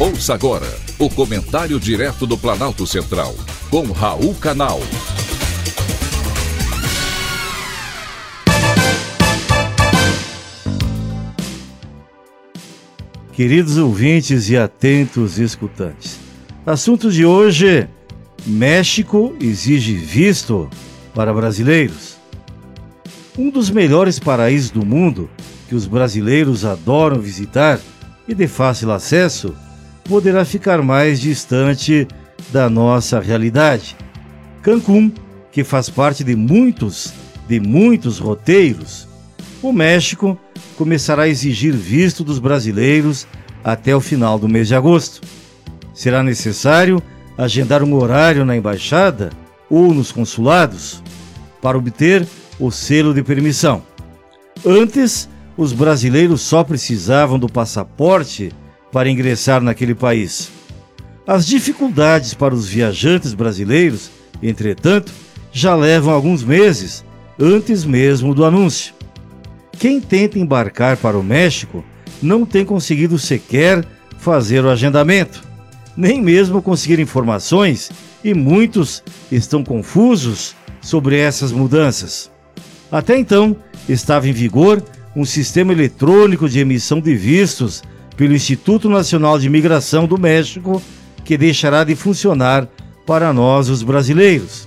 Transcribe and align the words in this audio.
Ouça 0.00 0.32
agora 0.32 0.66
o 0.98 1.10
comentário 1.10 1.78
direto 1.78 2.26
do 2.26 2.38
Planalto 2.38 2.86
Central, 2.86 3.34
com 3.68 3.82
Raul 3.92 4.34
Canal. 4.34 4.80
Queridos 13.34 13.76
ouvintes 13.76 14.48
e 14.48 14.56
atentos 14.56 15.38
escutantes, 15.38 16.18
assunto 16.64 17.12
de 17.12 17.26
hoje: 17.26 17.86
México 18.46 19.36
exige 19.38 19.92
visto 19.96 20.70
para 21.14 21.30
brasileiros. 21.30 22.16
Um 23.36 23.50
dos 23.50 23.68
melhores 23.68 24.18
paraísos 24.18 24.70
do 24.70 24.82
mundo 24.82 25.28
que 25.68 25.74
os 25.74 25.86
brasileiros 25.86 26.64
adoram 26.64 27.20
visitar 27.20 27.78
e 28.26 28.34
de 28.34 28.48
fácil 28.48 28.92
acesso 28.92 29.54
poderá 30.10 30.44
ficar 30.44 30.82
mais 30.82 31.20
distante 31.20 32.08
da 32.50 32.68
nossa 32.68 33.20
realidade. 33.20 33.96
Cancún, 34.60 35.12
que 35.52 35.62
faz 35.62 35.88
parte 35.88 36.24
de 36.24 36.34
muitos, 36.34 37.14
de 37.48 37.60
muitos 37.60 38.18
roteiros, 38.18 39.06
o 39.62 39.72
México 39.72 40.36
começará 40.76 41.22
a 41.22 41.28
exigir 41.28 41.72
visto 41.72 42.24
dos 42.24 42.40
brasileiros 42.40 43.24
até 43.62 43.94
o 43.94 44.00
final 44.00 44.36
do 44.36 44.48
mês 44.48 44.66
de 44.66 44.74
agosto. 44.74 45.20
Será 45.94 46.24
necessário 46.24 47.00
agendar 47.38 47.80
um 47.80 47.94
horário 47.94 48.44
na 48.44 48.56
embaixada 48.56 49.30
ou 49.70 49.94
nos 49.94 50.10
consulados 50.10 51.00
para 51.62 51.78
obter 51.78 52.26
o 52.58 52.72
selo 52.72 53.14
de 53.14 53.22
permissão. 53.22 53.80
Antes, 54.66 55.28
os 55.56 55.72
brasileiros 55.72 56.40
só 56.40 56.64
precisavam 56.64 57.38
do 57.38 57.48
passaporte 57.48 58.50
para 58.92 59.10
ingressar 59.10 59.60
naquele 59.60 59.94
país. 59.94 60.50
As 61.26 61.46
dificuldades 61.46 62.34
para 62.34 62.54
os 62.54 62.68
viajantes 62.68 63.34
brasileiros, 63.34 64.10
entretanto, 64.42 65.12
já 65.52 65.74
levam 65.74 66.12
alguns 66.12 66.42
meses 66.42 67.04
antes 67.38 67.84
mesmo 67.84 68.34
do 68.34 68.44
anúncio. 68.44 68.94
Quem 69.78 70.00
tenta 70.00 70.38
embarcar 70.38 70.96
para 70.96 71.18
o 71.18 71.22
México 71.22 71.84
não 72.22 72.44
tem 72.44 72.64
conseguido 72.64 73.18
sequer 73.18 73.84
fazer 74.18 74.64
o 74.64 74.70
agendamento, 74.70 75.42
nem 75.96 76.20
mesmo 76.20 76.60
conseguir 76.60 76.98
informações, 76.98 77.90
e 78.22 78.34
muitos 78.34 79.02
estão 79.32 79.64
confusos 79.64 80.54
sobre 80.80 81.16
essas 81.16 81.52
mudanças. 81.52 82.30
Até 82.92 83.16
então, 83.18 83.56
estava 83.88 84.28
em 84.28 84.32
vigor 84.32 84.82
um 85.16 85.24
sistema 85.24 85.72
eletrônico 85.72 86.48
de 86.48 86.58
emissão 86.58 87.00
de 87.00 87.14
vistos 87.14 87.82
pelo 88.20 88.34
Instituto 88.34 88.86
Nacional 88.86 89.38
de 89.38 89.46
Imigração 89.46 90.06
do 90.06 90.20
México, 90.20 90.82
que 91.24 91.38
deixará 91.38 91.84
de 91.84 91.94
funcionar 91.96 92.68
para 93.06 93.32
nós, 93.32 93.70
os 93.70 93.82
brasileiros. 93.82 94.66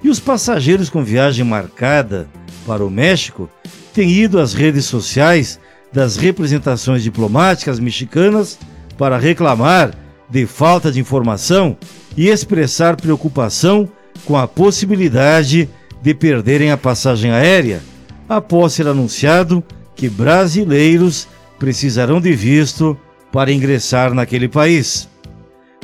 E 0.00 0.08
os 0.08 0.20
passageiros 0.20 0.88
com 0.88 1.02
viagem 1.02 1.44
marcada 1.44 2.28
para 2.64 2.86
o 2.86 2.90
México 2.90 3.50
têm 3.92 4.08
ido 4.08 4.38
às 4.38 4.54
redes 4.54 4.84
sociais 4.84 5.58
das 5.92 6.16
representações 6.16 7.02
diplomáticas 7.02 7.80
mexicanas 7.80 8.56
para 8.96 9.18
reclamar 9.18 9.92
de 10.30 10.46
falta 10.46 10.92
de 10.92 11.00
informação 11.00 11.76
e 12.16 12.28
expressar 12.28 12.94
preocupação 12.94 13.88
com 14.24 14.36
a 14.36 14.46
possibilidade 14.46 15.68
de 16.00 16.14
perderem 16.14 16.70
a 16.70 16.76
passagem 16.76 17.32
aérea 17.32 17.82
após 18.28 18.72
ser 18.72 18.86
anunciado 18.86 19.64
que 19.96 20.08
brasileiros 20.08 21.26
precisarão 21.58 22.20
de 22.20 22.32
visto 22.32 22.96
para 23.32 23.52
ingressar 23.52 24.14
naquele 24.14 24.48
país. 24.48 25.08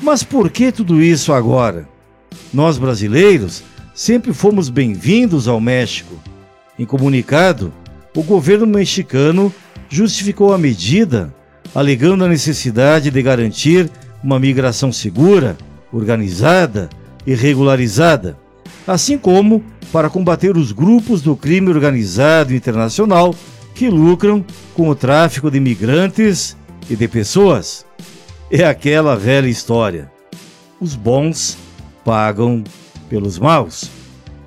Mas 0.02 0.22
por 0.22 0.50
que 0.50 0.72
tudo 0.72 1.02
isso 1.02 1.32
agora? 1.32 1.88
Nós 2.52 2.78
brasileiros 2.78 3.62
sempre 3.94 4.32
fomos 4.32 4.68
bem-vindos 4.68 5.46
ao 5.46 5.60
México. 5.60 6.14
Em 6.78 6.86
comunicado, 6.86 7.72
o 8.16 8.22
governo 8.22 8.66
mexicano 8.66 9.52
justificou 9.88 10.54
a 10.54 10.58
medida, 10.58 11.34
alegando 11.74 12.24
a 12.24 12.28
necessidade 12.28 13.10
de 13.10 13.22
garantir 13.22 13.90
uma 14.22 14.38
migração 14.38 14.92
segura, 14.92 15.56
organizada 15.92 16.88
e 17.26 17.34
regularizada, 17.34 18.38
assim 18.86 19.18
como 19.18 19.62
para 19.92 20.08
combater 20.08 20.56
os 20.56 20.72
grupos 20.72 21.20
do 21.20 21.36
crime 21.36 21.68
organizado 21.68 22.54
internacional 22.54 23.34
que 23.74 23.88
lucram 23.88 24.44
com 24.74 24.88
o 24.88 24.94
tráfico 24.94 25.50
de 25.50 25.58
imigrantes 25.58 26.56
e 26.88 26.96
de 26.96 27.08
pessoas. 27.08 27.86
É 28.50 28.64
aquela 28.64 29.16
velha 29.16 29.48
história. 29.48 30.10
Os 30.80 30.94
bons 30.94 31.56
pagam 32.04 32.64
pelos 33.08 33.38
maus. 33.38 33.90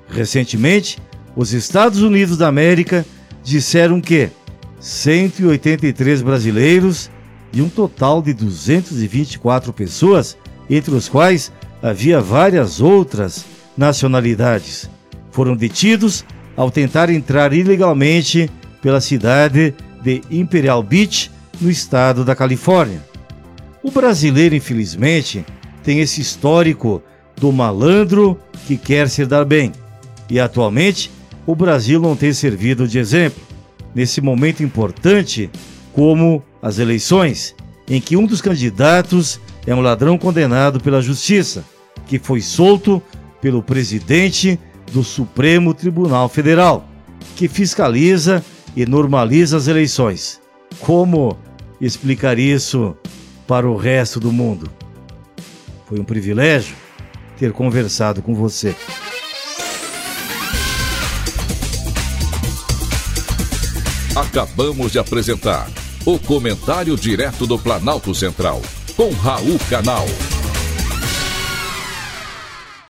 Recentemente, 0.08 0.98
os 1.34 1.52
Estados 1.52 2.02
Unidos 2.02 2.36
da 2.36 2.48
América 2.48 3.04
disseram 3.42 4.00
que 4.00 4.30
183 4.78 6.22
brasileiros 6.22 7.10
e 7.52 7.62
um 7.62 7.68
total 7.68 8.20
de 8.20 8.34
224 8.34 9.72
pessoas, 9.72 10.36
entre 10.68 10.94
os 10.94 11.08
quais 11.08 11.52
havia 11.82 12.20
várias 12.20 12.80
outras 12.80 13.44
nacionalidades, 13.76 14.90
foram 15.30 15.56
detidos 15.56 16.24
ao 16.56 16.70
tentar 16.70 17.10
entrar 17.10 17.52
ilegalmente 17.52 18.50
pela 18.84 19.00
cidade 19.00 19.74
de 20.02 20.20
Imperial 20.30 20.82
Beach, 20.82 21.30
no 21.58 21.70
estado 21.70 22.22
da 22.22 22.36
Califórnia. 22.36 23.02
O 23.82 23.90
brasileiro, 23.90 24.54
infelizmente, 24.54 25.42
tem 25.82 26.00
esse 26.00 26.20
histórico 26.20 27.02
do 27.34 27.50
malandro 27.50 28.38
que 28.66 28.76
quer 28.76 29.08
se 29.08 29.24
dar 29.24 29.46
bem. 29.46 29.72
E 30.28 30.38
atualmente, 30.38 31.10
o 31.46 31.56
Brasil 31.56 31.98
não 31.98 32.14
tem 32.14 32.34
servido 32.34 32.86
de 32.86 32.98
exemplo. 32.98 33.42
Nesse 33.94 34.20
momento 34.20 34.62
importante, 34.62 35.48
como 35.94 36.42
as 36.60 36.78
eleições, 36.78 37.54
em 37.88 38.02
que 38.02 38.18
um 38.18 38.26
dos 38.26 38.42
candidatos 38.42 39.40
é 39.66 39.74
um 39.74 39.80
ladrão 39.80 40.18
condenado 40.18 40.78
pela 40.78 41.00
justiça, 41.00 41.64
que 42.06 42.18
foi 42.18 42.42
solto 42.42 43.02
pelo 43.40 43.62
presidente 43.62 44.60
do 44.92 45.02
Supremo 45.02 45.72
Tribunal 45.72 46.28
Federal, 46.28 46.86
que 47.34 47.48
fiscaliza 47.48 48.44
e 48.76 48.86
normaliza 48.86 49.56
as 49.56 49.68
eleições. 49.68 50.40
Como 50.80 51.38
explicar 51.80 52.38
isso 52.38 52.96
para 53.46 53.68
o 53.68 53.76
resto 53.76 54.18
do 54.18 54.32
mundo? 54.32 54.70
Foi 55.86 55.98
um 55.98 56.04
privilégio 56.04 56.74
ter 57.38 57.52
conversado 57.52 58.22
com 58.22 58.34
você. 58.34 58.74
Acabamos 64.16 64.92
de 64.92 64.98
apresentar 64.98 65.68
o 66.06 66.18
Comentário 66.18 66.96
Direto 66.96 67.46
do 67.46 67.58
Planalto 67.58 68.14
Central, 68.14 68.62
com 68.96 69.10
Raul 69.10 69.58
Canal. 69.68 70.06